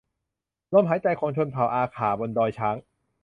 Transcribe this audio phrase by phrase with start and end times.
[0.73, 2.75] ลมหายใจของชนเผ่าอาข่าบนดอยช้าง